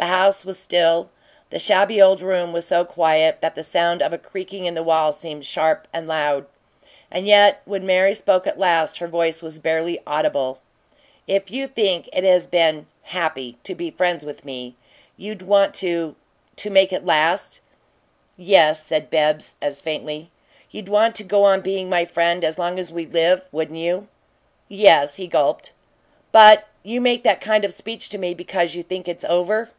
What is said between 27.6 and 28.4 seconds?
of speech to me